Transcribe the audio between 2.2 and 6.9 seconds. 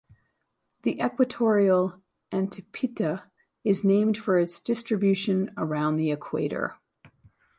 antpitta is named for its distribution around the Equator.